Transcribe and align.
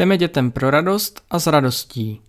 Čteme 0.00 0.18
dětem 0.18 0.50
pro 0.50 0.70
radost 0.70 1.20
a 1.30 1.38
s 1.38 1.46
radostí. 1.46 2.20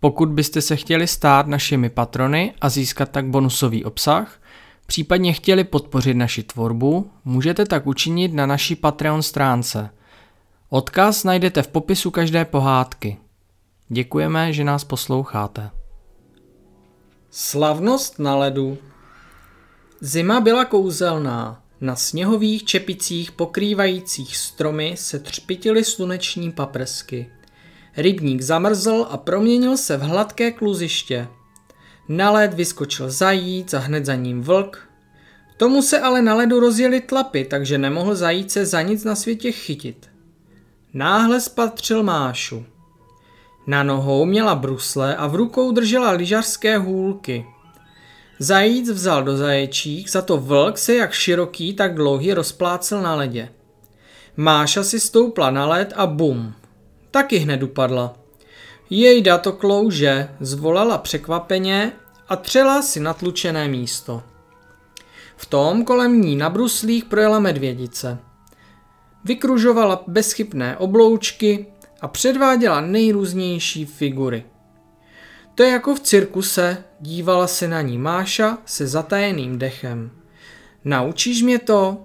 Pokud 0.00 0.28
byste 0.28 0.62
se 0.62 0.76
chtěli 0.76 1.06
stát 1.06 1.46
našimi 1.46 1.90
patrony 1.90 2.54
a 2.60 2.68
získat 2.68 3.10
tak 3.10 3.26
bonusový 3.26 3.84
obsah, 3.84 4.40
případně 4.86 5.32
chtěli 5.32 5.64
podpořit 5.64 6.14
naši 6.14 6.42
tvorbu, 6.42 7.10
můžete 7.24 7.66
tak 7.66 7.86
učinit 7.86 8.34
na 8.34 8.46
naší 8.46 8.76
Patreon 8.76 9.22
stránce. 9.22 9.90
Odkaz 10.68 11.24
najdete 11.24 11.62
v 11.62 11.68
popisu 11.68 12.10
každé 12.10 12.44
pohádky. 12.44 13.16
Děkujeme, 13.88 14.52
že 14.52 14.64
nás 14.64 14.84
posloucháte. 14.84 15.70
Slavnost 17.30 18.18
na 18.18 18.36
ledu 18.36 18.78
Zima 20.00 20.40
byla 20.40 20.64
kouzelná. 20.64 21.62
Na 21.80 21.96
sněhových 21.96 22.64
čepicích 22.64 23.32
pokrývajících 23.32 24.36
stromy 24.36 24.94
se 24.96 25.18
třpitily 25.18 25.84
sluneční 25.84 26.52
paprsky. 26.52 27.30
Rybník 27.96 28.40
zamrzl 28.42 29.06
a 29.10 29.16
proměnil 29.16 29.76
se 29.76 29.96
v 29.96 30.00
hladké 30.00 30.50
kluziště. 30.50 31.28
Na 32.08 32.30
led 32.30 32.54
vyskočil 32.54 33.10
zajíc 33.10 33.74
a 33.74 33.78
hned 33.78 34.06
za 34.06 34.14
ním 34.14 34.42
vlk. 34.42 34.88
Tomu 35.56 35.82
se 35.82 36.00
ale 36.00 36.22
na 36.22 36.34
ledu 36.34 36.60
rozjeli 36.60 37.00
tlapy, 37.00 37.44
takže 37.44 37.78
nemohl 37.78 38.14
zajíce 38.14 38.66
za 38.66 38.82
nic 38.82 39.04
na 39.04 39.14
světě 39.14 39.52
chytit. 39.52 40.10
Náhle 40.94 41.40
spatřil 41.40 42.02
Mášu. 42.02 42.64
Na 43.66 43.82
nohou 43.82 44.24
měla 44.24 44.54
brusle 44.54 45.16
a 45.16 45.26
v 45.26 45.34
rukou 45.34 45.72
držela 45.72 46.10
lyžařské 46.10 46.78
hůlky. 46.78 47.46
Zajíc 48.38 48.90
vzal 48.90 49.24
do 49.24 49.36
zaječích, 49.36 50.10
za 50.10 50.22
to 50.22 50.36
vlk 50.36 50.78
se 50.78 50.94
jak 50.94 51.12
široký, 51.12 51.74
tak 51.74 51.94
dlouhý 51.94 52.34
rozplácel 52.34 53.02
na 53.02 53.14
ledě. 53.14 53.48
Máša 54.36 54.82
si 54.82 55.00
stoupla 55.00 55.50
na 55.50 55.66
led 55.66 55.92
a 55.96 56.06
bum. 56.06 56.54
Taky 57.10 57.38
hned 57.38 57.62
upadla. 57.62 58.14
Jejda 58.90 59.38
to 59.38 59.52
klouže, 59.52 60.28
zvolala 60.40 60.98
překvapeně 60.98 61.92
a 62.28 62.36
třela 62.36 62.82
si 62.82 63.00
natlučené 63.00 63.68
místo. 63.68 64.22
V 65.36 65.46
tom 65.46 65.84
kolem 65.84 66.20
ní 66.20 66.36
na 66.36 66.50
bruslích 66.50 67.04
projela 67.04 67.38
medvědice. 67.38 68.18
Vykružovala 69.24 70.04
bezchybné 70.06 70.76
obloučky 70.76 71.66
a 72.00 72.08
předváděla 72.08 72.80
nejrůznější 72.80 73.84
figury. 73.84 74.44
To 75.58 75.64
je 75.64 75.70
jako 75.70 75.94
v 75.94 76.00
cirkuse, 76.00 76.84
dívala 77.00 77.46
se 77.46 77.68
na 77.68 77.82
ní 77.82 77.98
Máša 77.98 78.58
se 78.66 78.86
zatajeným 78.86 79.58
dechem. 79.58 80.10
Naučíš 80.84 81.42
mě 81.42 81.58
to? 81.58 82.04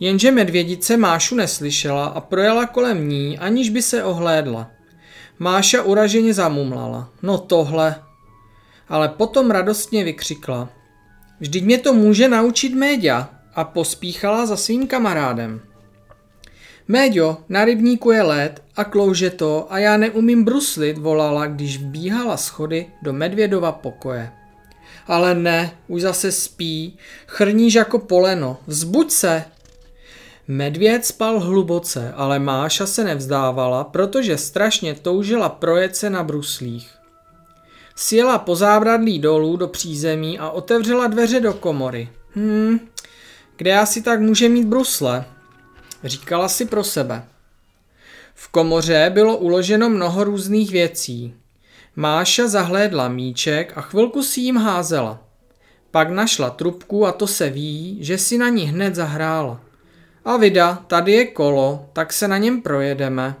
Jenže 0.00 0.30
medvědice 0.30 0.96
Mášu 0.96 1.34
neslyšela 1.34 2.06
a 2.06 2.20
projela 2.20 2.66
kolem 2.66 3.08
ní, 3.08 3.38
aniž 3.38 3.70
by 3.70 3.82
se 3.82 4.04
ohlédla. 4.04 4.70
Máša 5.38 5.82
uraženě 5.82 6.34
zamumlala. 6.34 7.10
No 7.22 7.38
tohle. 7.38 8.02
Ale 8.88 9.08
potom 9.08 9.50
radostně 9.50 10.04
vykřikla. 10.04 10.68
Vždyť 11.40 11.64
mě 11.64 11.78
to 11.78 11.92
může 11.92 12.28
naučit 12.28 12.74
Méďa 12.74 13.30
a 13.54 13.64
pospíchala 13.64 14.46
za 14.46 14.56
svým 14.56 14.86
kamarádem. 14.86 15.60
Méďo, 16.88 17.36
na 17.48 17.64
rybníku 17.64 18.10
je 18.10 18.22
led 18.22 18.62
a 18.76 18.84
klouže 18.84 19.30
to 19.30 19.66
a 19.70 19.78
já 19.78 19.96
neumím 19.96 20.44
bruslit, 20.44 20.98
volala, 20.98 21.46
když 21.46 21.78
vbíhala 21.78 22.36
schody 22.36 22.86
do 23.02 23.12
medvědova 23.12 23.72
pokoje. 23.72 24.32
Ale 25.06 25.34
ne, 25.34 25.72
už 25.88 26.02
zase 26.02 26.32
spí, 26.32 26.98
chrníš 27.26 27.74
jako 27.74 27.98
poleno, 27.98 28.58
vzbuď 28.66 29.10
se. 29.10 29.44
Medvěd 30.48 31.06
spal 31.06 31.40
hluboce, 31.40 32.12
ale 32.16 32.38
Máša 32.38 32.86
se 32.86 33.04
nevzdávala, 33.04 33.84
protože 33.84 34.38
strašně 34.38 34.94
toužila 34.94 35.48
projet 35.48 35.96
se 35.96 36.10
na 36.10 36.22
bruslích. 36.22 36.90
Sjela 37.96 38.38
po 38.38 38.56
zábradlí 38.56 39.18
dolů 39.18 39.56
do 39.56 39.68
přízemí 39.68 40.38
a 40.38 40.50
otevřela 40.50 41.06
dveře 41.06 41.40
do 41.40 41.52
komory. 41.52 42.08
Hm, 42.36 42.78
kde 43.56 43.78
asi 43.78 44.02
tak 44.02 44.20
může 44.20 44.48
mít 44.48 44.66
brusle? 44.66 45.24
Říkala 46.04 46.48
si 46.48 46.66
pro 46.66 46.84
sebe. 46.84 47.24
V 48.34 48.48
komoře 48.48 49.10
bylo 49.14 49.36
uloženo 49.36 49.90
mnoho 49.90 50.24
různých 50.24 50.70
věcí. 50.70 51.34
Máša 51.96 52.48
zahlédla 52.48 53.08
míček 53.08 53.72
a 53.76 53.80
chvilku 53.80 54.22
si 54.22 54.40
jim 54.40 54.56
házela. 54.56 55.22
Pak 55.90 56.10
našla 56.10 56.50
trubku 56.50 57.06
a 57.06 57.12
to 57.12 57.26
se 57.26 57.50
ví, 57.50 57.98
že 58.00 58.18
si 58.18 58.38
na 58.38 58.48
ní 58.48 58.64
hned 58.64 58.94
zahrála. 58.94 59.60
A 60.24 60.36
vida, 60.36 60.84
tady 60.86 61.12
je 61.12 61.26
kolo, 61.26 61.86
tak 61.92 62.12
se 62.12 62.28
na 62.28 62.38
něm 62.38 62.62
projedeme. 62.62 63.34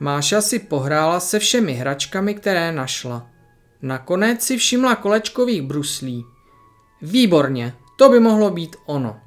Máša 0.00 0.40
si 0.40 0.58
pohrála 0.58 1.20
se 1.20 1.38
všemi 1.38 1.72
hračkami, 1.72 2.34
které 2.34 2.72
našla. 2.72 3.26
Nakonec 3.82 4.42
si 4.42 4.56
všimla 4.56 4.96
kolečkových 4.96 5.62
bruslí. 5.62 6.24
Výborně, 7.02 7.74
to 7.96 8.08
by 8.08 8.20
mohlo 8.20 8.50
být 8.50 8.76
ono. 8.86 9.20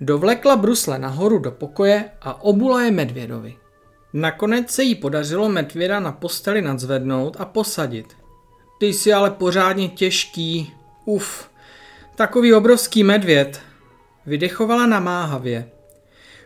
Dovlekla 0.00 0.56
brusle 0.56 0.98
nahoru 0.98 1.38
do 1.38 1.50
pokoje 1.50 2.10
a 2.20 2.42
obula 2.42 2.82
je 2.82 2.90
medvědovi. 2.90 3.56
Nakonec 4.12 4.70
se 4.70 4.82
jí 4.82 4.94
podařilo 4.94 5.48
medvěda 5.48 6.00
na 6.00 6.12
posteli 6.12 6.62
nadzvednout 6.62 7.36
a 7.38 7.44
posadit. 7.44 8.16
Ty 8.80 8.86
jsi 8.86 9.12
ale 9.12 9.30
pořádně 9.30 9.88
těžký. 9.88 10.72
Uf, 11.04 11.50
takový 12.14 12.54
obrovský 12.54 13.04
medvěd. 13.04 13.60
Vydechovala 14.26 14.86
namáhavě. 14.86 15.70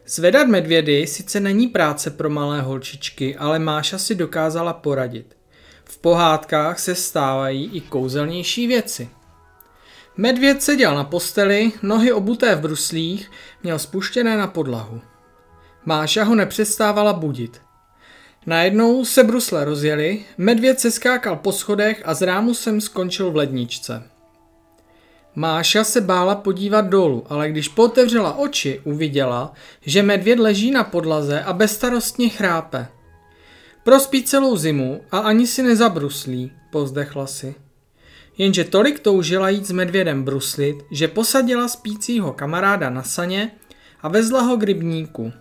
Zvedat 0.06 0.49
medvědy 0.49 1.06
sice 1.06 1.41
není 1.41 1.66
práce 1.66 2.10
pro 2.10 2.31
malé 2.31 2.60
holčičky, 2.60 3.37
ale 3.37 3.59
Máša 3.59 3.99
si 3.99 4.15
dokázala 4.15 4.72
poradit. 4.72 5.37
V 5.84 5.99
pohádkách 5.99 6.78
se 6.78 6.94
stávají 6.94 7.71
i 7.72 7.81
kouzelnější 7.81 8.66
věci. 8.66 9.09
Medvěd 10.16 10.62
seděl 10.62 10.94
na 10.94 11.04
posteli, 11.04 11.72
nohy 11.82 12.12
obuté 12.12 12.54
v 12.54 12.60
bruslích, 12.60 13.31
měl 13.62 13.78
spuštěné 13.78 14.37
na 14.37 14.47
podlahu. 14.47 15.00
Máša 15.84 16.25
ho 16.25 16.34
nepřestávala 16.34 17.12
budit. 17.12 17.60
Najednou 18.47 19.04
se 19.04 19.25
brusle 19.25 19.65
rozjeli, 19.65 20.25
medvěd 20.38 20.81
se 20.81 20.91
skákal 20.91 21.37
po 21.37 21.53
schodech 21.53 22.03
a 22.04 22.15
z 22.15 22.22
rámu 22.22 22.54
jsem 22.54 22.81
skončil 22.81 23.31
v 23.31 23.37
ledničce. 23.37 24.03
Máša 25.34 25.84
se 25.84 26.00
bála 26.00 26.34
podívat 26.34 26.87
dolů, 26.87 27.25
ale 27.28 27.50
když 27.50 27.69
potevřela 27.69 28.38
oči, 28.38 28.81
uviděla, 28.84 29.53
že 29.81 30.03
medvěd 30.03 30.38
leží 30.38 30.71
na 30.71 30.84
podlaze 30.84 31.42
a 31.42 31.53
bezstarostně 31.53 32.28
chrápe. 32.28 32.87
Prospí 33.84 34.22
celou 34.22 34.56
zimu 34.56 35.00
a 35.10 35.19
ani 35.19 35.47
si 35.47 35.62
nezabruslí, 35.62 36.53
povzdechla 36.71 37.27
si 37.27 37.54
jenže 38.41 38.65
tolik 38.65 39.01
toužila 39.01 39.49
jít 39.49 39.67
s 39.67 39.73
medvědem 39.73 40.23
bruslit, 40.23 40.77
že 40.91 41.09
posadila 41.09 41.69
spícího 41.69 42.33
kamaráda 42.33 42.91
na 42.91 43.03
saně 43.03 43.51
a 44.01 44.09
vezla 44.09 44.41
ho 44.41 44.56
k 44.56 44.62
rybníku. 44.62 45.33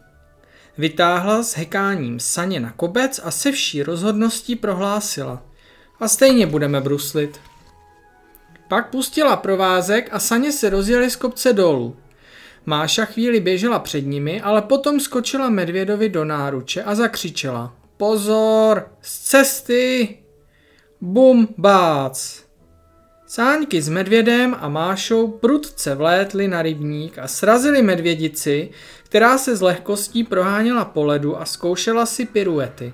Vytáhla 0.77 1.43
s 1.43 1.55
hekáním 1.55 2.19
saně 2.19 2.59
na 2.59 2.71
kobec 2.71 3.19
a 3.23 3.31
se 3.31 3.51
vší 3.51 3.83
rozhodností 3.83 4.55
prohlásila. 4.55 5.43
A 5.99 6.07
stejně 6.07 6.45
budeme 6.45 6.81
bruslit. 6.81 7.39
Pak 8.67 8.89
pustila 8.89 9.35
provázek 9.35 10.09
a 10.11 10.19
saně 10.19 10.51
se 10.51 10.69
rozjeli 10.69 11.09
z 11.09 11.15
kopce 11.15 11.53
dolů. 11.53 11.95
Máša 12.65 13.05
chvíli 13.05 13.39
běžela 13.39 13.79
před 13.79 14.01
nimi, 14.01 14.41
ale 14.41 14.61
potom 14.61 14.99
skočila 14.99 15.49
medvědovi 15.49 16.09
do 16.09 16.25
náruče 16.25 16.83
a 16.83 16.95
zakřičela. 16.95 17.75
Pozor, 17.97 18.91
z 19.01 19.19
cesty! 19.19 20.17
Bum, 21.01 21.47
bác! 21.57 22.48
Sáňky 23.31 23.81
s 23.81 23.89
medvědem 23.89 24.55
a 24.59 24.69
Mášou 24.69 25.27
prudce 25.27 25.95
vlétly 25.95 26.47
na 26.47 26.61
rybník 26.61 27.17
a 27.17 27.27
srazili 27.27 27.81
medvědici, 27.81 28.69
která 29.03 29.37
se 29.37 29.55
z 29.55 29.61
lehkostí 29.61 30.23
proháněla 30.23 30.85
po 30.85 31.05
ledu 31.05 31.41
a 31.41 31.45
zkoušela 31.45 32.05
si 32.05 32.25
piruety. 32.25 32.93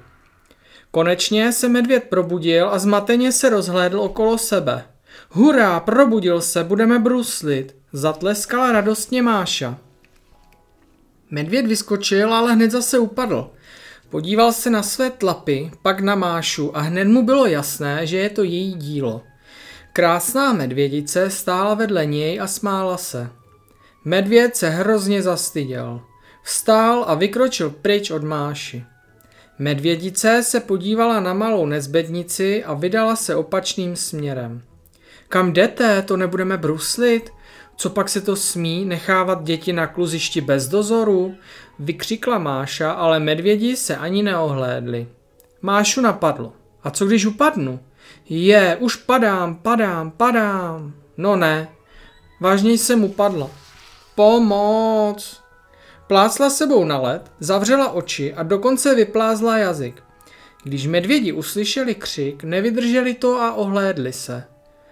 Konečně 0.92 1.52
se 1.52 1.70
medvěd 1.70 2.04
probudil 2.04 2.70
a 2.70 2.80
zmateně 2.80 3.32
se 3.32 3.50
rozhlédl 3.50 4.00
okolo 4.00 4.38
sebe. 4.38 4.86
Hurá, 5.30 5.80
probudil 5.80 6.42
se, 6.42 6.64
budeme 6.64 7.00
bruslit, 7.00 7.76
zatleskala 7.94 8.72
radostně 8.72 9.22
Máša. 9.22 9.78
Medvěd 11.32 11.68
vyskočil, 11.68 12.34
ale 12.34 12.54
hned 12.54 12.72
zase 12.72 13.00
upadl. 13.00 13.52
Podíval 14.10 14.52
se 14.54 14.70
na 14.70 14.84
své 14.84 15.10
tlapy, 15.10 15.72
pak 15.82 16.00
na 16.00 16.16
Mášu 16.16 16.78
a 16.78 16.82
hned 16.82 17.08
mu 17.08 17.24
bylo 17.24 17.46
jasné, 17.46 18.08
že 18.08 18.18
je 18.18 18.30
to 18.30 18.44
její 18.44 18.74
dílo. 18.74 19.22
Krásná 19.96 20.54
medvědice 20.54 21.30
stála 21.30 21.74
vedle 21.74 22.06
něj 22.06 22.42
a 22.42 22.48
smála 22.48 22.98
se. 22.98 23.30
Medvěd 24.06 24.56
se 24.56 24.70
hrozně 24.70 25.22
zastyděl. 25.22 26.02
Vstál 26.44 27.06
a 27.08 27.14
vykročil 27.14 27.70
pryč 27.70 28.12
od 28.12 28.24
Máši. 28.24 28.84
Medvědice 29.60 30.44
se 30.44 30.60
podívala 30.60 31.20
na 31.20 31.34
malou 31.34 31.66
nezbednici 31.66 32.64
a 32.64 32.74
vydala 32.74 33.16
se 33.16 33.36
opačným 33.36 33.96
směrem. 33.96 34.62
Kam 35.28 35.54
jdete, 35.54 36.02
to 36.02 36.18
nebudeme 36.18 36.58
bruslit? 36.58 37.30
Co 37.76 37.90
pak 37.90 38.10
se 38.10 38.22
to 38.22 38.36
smí 38.36 38.86
nechávat 38.86 39.44
děti 39.44 39.74
na 39.74 39.88
kluzišti 39.88 40.42
bez 40.42 40.68
dozoru? 40.68 41.36
Vykřikla 41.80 42.38
Máša, 42.38 42.92
ale 42.92 43.20
medvědi 43.20 43.76
se 43.76 43.98
ani 43.98 44.24
neohlédli. 44.24 45.08
Mášu 45.62 46.02
napadlo. 46.02 46.54
A 46.84 46.92
co 46.92 47.06
když 47.06 47.26
upadnu? 47.26 47.80
Je, 48.30 48.78
už 48.80 48.96
padám, 48.96 49.56
padám, 49.56 50.12
padám. 50.12 50.94
No 51.18 51.36
ne, 51.36 51.68
vážně 52.42 52.72
jsem 52.72 53.04
upadla. 53.04 53.50
Pomoc! 54.16 55.42
Plácla 56.08 56.50
sebou 56.50 56.86
na 56.86 57.02
led, 57.02 57.32
zavřela 57.40 57.92
oči 57.92 58.34
a 58.34 58.44
dokonce 58.44 58.96
vyplázla 58.96 59.58
jazyk. 59.58 60.04
Když 60.64 60.88
medvědi 60.88 61.32
uslyšeli 61.32 61.96
křik, 61.96 62.44
nevydrželi 62.44 63.14
to 63.14 63.42
a 63.42 63.54
ohlédli 63.54 64.14
se. 64.14 64.44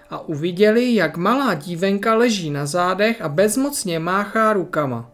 A 0.09 0.19
uviděli, 0.19 0.95
jak 0.95 1.17
malá 1.17 1.53
dívenka 1.53 2.15
leží 2.15 2.49
na 2.49 2.65
zádech 2.65 3.21
a 3.21 3.29
bezmocně 3.29 3.99
máchá 3.99 4.53
rukama. 4.53 5.11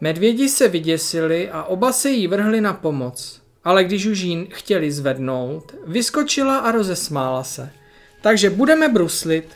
Medvědi 0.00 0.48
se 0.48 0.68
vyděsili 0.68 1.50
a 1.50 1.64
oba 1.64 1.92
se 1.92 2.10
jí 2.10 2.26
vrhli 2.26 2.60
na 2.60 2.72
pomoc. 2.72 3.39
Ale 3.64 3.84
když 3.84 4.06
už 4.06 4.18
jí 4.18 4.46
chtěli 4.50 4.92
zvednout, 4.92 5.74
vyskočila 5.86 6.58
a 6.58 6.70
rozesmála 6.70 7.44
se. 7.44 7.70
Takže 8.22 8.50
budeme 8.50 8.88
bruslit. 8.88 9.48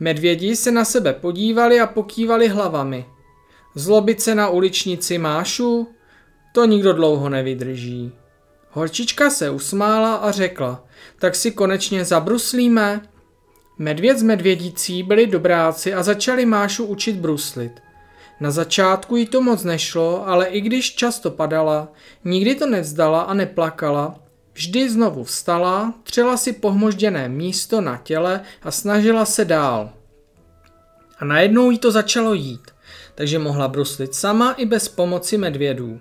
Medvědi 0.00 0.56
se 0.56 0.70
na 0.70 0.84
sebe 0.84 1.12
podívali 1.12 1.80
a 1.80 1.86
pokývali 1.86 2.48
hlavami. 2.48 3.04
Zlobit 3.74 4.20
se 4.20 4.34
na 4.34 4.48
uličnici 4.48 5.18
Mášu? 5.18 5.88
To 6.52 6.64
nikdo 6.64 6.92
dlouho 6.92 7.28
nevydrží. 7.28 8.12
Horčička 8.70 9.30
se 9.30 9.50
usmála 9.50 10.14
a 10.14 10.30
řekla, 10.30 10.84
tak 11.18 11.34
si 11.34 11.50
konečně 11.50 12.04
zabruslíme. 12.04 13.00
Medvěd 13.78 14.18
s 14.18 14.22
medvědící 14.22 15.02
byli 15.02 15.26
dobráci 15.26 15.94
a 15.94 16.02
začali 16.02 16.46
Mášu 16.46 16.84
učit 16.84 17.16
bruslit. 17.16 17.72
Na 18.42 18.50
začátku 18.50 19.16
jí 19.16 19.26
to 19.26 19.42
moc 19.42 19.64
nešlo, 19.64 20.28
ale 20.28 20.46
i 20.46 20.60
když 20.60 20.94
často 20.94 21.30
padala, 21.30 21.92
nikdy 22.24 22.54
to 22.54 22.66
nevzdala 22.66 23.20
a 23.20 23.34
neplakala, 23.34 24.18
vždy 24.52 24.90
znovu 24.90 25.24
vstala, 25.24 25.94
třela 26.02 26.36
si 26.36 26.52
pohmožděné 26.52 27.28
místo 27.28 27.80
na 27.80 27.96
těle 27.96 28.40
a 28.62 28.70
snažila 28.70 29.24
se 29.24 29.44
dál. 29.44 29.90
A 31.18 31.24
najednou 31.24 31.70
jí 31.70 31.78
to 31.78 31.90
začalo 31.90 32.34
jít, 32.34 32.70
takže 33.14 33.38
mohla 33.38 33.68
bruslit 33.68 34.14
sama 34.14 34.52
i 34.52 34.66
bez 34.66 34.88
pomoci 34.88 35.38
medvědů. 35.38 36.00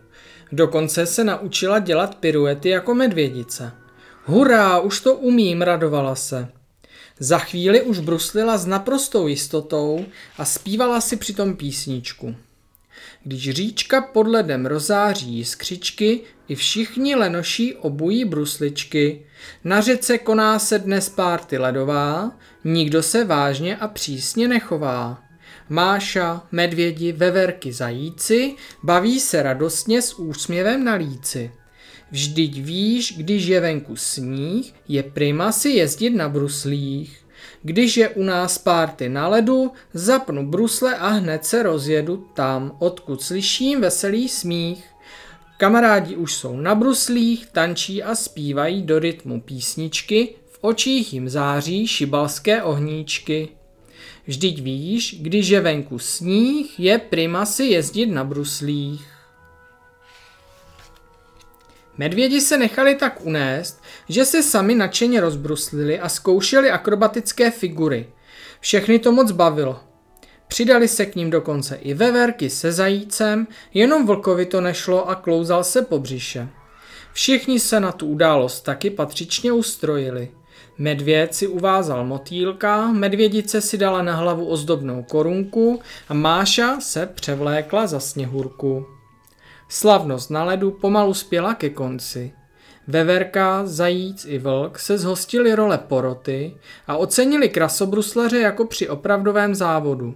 Dokonce 0.51 1.05
se 1.05 1.23
naučila 1.23 1.79
dělat 1.79 2.15
piruety 2.15 2.69
jako 2.69 2.95
medvědice. 2.95 3.71
Hurá, 4.25 4.79
už 4.79 5.01
to 5.01 5.15
umím, 5.15 5.61
radovala 5.61 6.15
se. 6.15 6.47
Za 7.23 7.39
chvíli 7.39 7.81
už 7.81 7.99
bruslila 7.99 8.57
s 8.57 8.65
naprostou 8.65 9.27
jistotou 9.27 10.05
a 10.37 10.45
zpívala 10.45 11.01
si 11.01 11.17
přitom 11.17 11.55
písničku. 11.55 12.35
Když 13.23 13.49
říčka 13.49 14.01
pod 14.01 14.27
ledem 14.27 14.65
rozáří 14.65 15.33
jiskřičky, 15.33 16.21
i 16.47 16.55
všichni 16.55 17.15
lenoší 17.15 17.75
obují 17.75 18.25
brusličky. 18.25 19.25
Na 19.63 19.81
řece 19.81 20.17
koná 20.17 20.59
se 20.59 20.79
dnes 20.79 21.09
párty 21.09 21.57
ledová, 21.57 22.31
nikdo 22.63 23.03
se 23.03 23.25
vážně 23.25 23.77
a 23.77 23.87
přísně 23.87 24.47
nechová. 24.47 25.23
Máša, 25.69 26.43
medvědi, 26.51 27.11
veverky, 27.11 27.73
zajíci 27.73 28.55
baví 28.83 29.19
se 29.19 29.43
radostně 29.43 30.01
s 30.01 30.19
úsměvem 30.19 30.83
na 30.83 30.93
líci. 30.93 31.51
Vždyť 32.11 32.61
víš, 32.61 33.13
když 33.17 33.45
je 33.45 33.59
venku 33.59 33.95
sníh, 33.95 34.73
je 34.87 35.03
prima 35.03 35.51
si 35.51 35.69
jezdit 35.69 36.09
na 36.09 36.29
bruslích. 36.29 37.17
Když 37.63 37.97
je 37.97 38.09
u 38.09 38.23
nás 38.23 38.57
párty 38.57 39.09
na 39.09 39.27
ledu, 39.27 39.71
zapnu 39.93 40.47
brusle 40.47 40.95
a 40.95 41.07
hned 41.07 41.45
se 41.45 41.63
rozjedu 41.63 42.27
tam, 42.33 42.75
odkud 42.79 43.21
slyším 43.21 43.81
veselý 43.81 44.29
smích. 44.29 44.85
Kamarádi 45.57 46.15
už 46.15 46.33
jsou 46.33 46.57
na 46.57 46.75
bruslích, 46.75 47.45
tančí 47.45 48.03
a 48.03 48.15
zpívají 48.15 48.81
do 48.81 48.99
rytmu 48.99 49.41
písničky, 49.41 50.35
v 50.51 50.57
očích 50.61 51.13
jim 51.13 51.29
září 51.29 51.87
šibalské 51.87 52.63
ohníčky. 52.63 53.49
Vždyť 54.27 54.61
víš, 54.61 55.15
když 55.21 55.47
je 55.47 55.61
venku 55.61 55.99
sníh, 55.99 56.79
je 56.79 56.97
prima 56.97 57.45
si 57.45 57.63
jezdit 57.63 58.05
na 58.05 58.23
bruslích. 58.23 59.10
Medvědi 61.97 62.41
se 62.41 62.57
nechali 62.57 62.95
tak 62.95 63.25
unést, 63.25 63.83
že 64.09 64.25
se 64.25 64.43
sami 64.43 64.75
nadšeně 64.75 65.21
rozbruslili 65.21 65.99
a 65.99 66.09
zkoušeli 66.09 66.71
akrobatické 66.71 67.51
figury. 67.51 68.09
Všechny 68.59 68.99
to 68.99 69.11
moc 69.11 69.31
bavilo. 69.31 69.79
Přidali 70.47 70.87
se 70.87 71.05
k 71.05 71.15
ním 71.15 71.29
dokonce 71.29 71.75
i 71.75 71.93
veverky 71.93 72.49
se 72.49 72.71
zajícem, 72.71 73.47
jenom 73.73 74.05
vlkovi 74.05 74.45
to 74.45 74.61
nešlo 74.61 75.09
a 75.09 75.15
klouzal 75.15 75.63
se 75.63 75.81
po 75.81 75.99
břiše. 75.99 76.47
Všichni 77.13 77.59
se 77.59 77.79
na 77.79 77.91
tu 77.91 78.07
událost 78.07 78.61
taky 78.61 78.89
patřičně 78.89 79.51
ustrojili. 79.51 80.31
Medvěd 80.77 81.35
si 81.35 81.47
uvázal 81.47 82.05
motýlka, 82.05 82.91
medvědice 82.91 83.61
si 83.61 83.77
dala 83.77 84.01
na 84.01 84.15
hlavu 84.15 84.45
ozdobnou 84.45 85.03
korunku 85.03 85.79
a 86.09 86.13
Máša 86.13 86.79
se 86.79 87.05
převlékla 87.05 87.87
za 87.87 87.99
sněhurku. 87.99 88.85
Slavnost 89.73 90.31
na 90.31 90.43
ledu 90.43 90.71
pomalu 90.71 91.13
spěla 91.13 91.53
ke 91.53 91.69
konci. 91.69 92.33
Veverka, 92.87 93.61
zajíc 93.65 94.25
i 94.25 94.37
vlk 94.37 94.79
se 94.79 94.97
zhostili 94.97 95.55
role 95.55 95.77
poroty 95.77 96.57
a 96.87 96.97
ocenili 96.97 97.49
krasobruslaře 97.49 98.39
jako 98.39 98.65
při 98.65 98.89
opravdovém 98.89 99.55
závodu. 99.55 100.15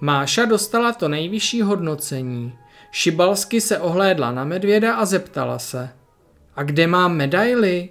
Máša 0.00 0.44
dostala 0.44 0.92
to 0.92 1.08
nejvyšší 1.08 1.62
hodnocení. 1.62 2.58
Šibalsky 2.90 3.60
se 3.60 3.78
ohlédla 3.78 4.32
na 4.32 4.44
medvěda 4.44 4.94
a 4.94 5.04
zeptala 5.04 5.58
se. 5.58 5.88
A 6.56 6.62
kde 6.62 6.86
mám 6.86 7.16
medaily? 7.16 7.88